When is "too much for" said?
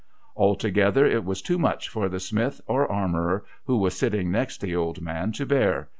1.43-2.09